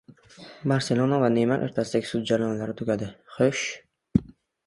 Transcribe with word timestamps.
"Barselona" 0.71 1.17
va 1.23 1.27
Neymar 1.33 1.65
o‘rtasidagi 1.65 2.09
sud 2.13 2.25
jarayonlari 2.31 2.77
tugadi. 2.81 3.11
Xo‘sh? 3.35 4.25